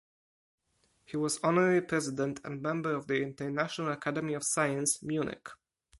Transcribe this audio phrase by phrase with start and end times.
[1.05, 5.47] He was Honorary President and Member of the International Academy of Science, Munich.